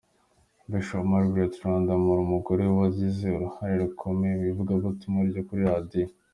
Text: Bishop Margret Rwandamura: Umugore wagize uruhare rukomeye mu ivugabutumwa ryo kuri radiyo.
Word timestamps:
Bishop 0.69 1.03
Margret 1.11 1.53
Rwandamura: 1.63 2.19
Umugore 2.23 2.63
wagize 2.79 3.25
uruhare 3.31 3.73
rukomeye 3.83 4.33
mu 4.39 4.45
ivugabutumwa 4.51 5.19
ryo 5.29 5.41
kuri 5.47 5.61
radiyo. 5.71 6.07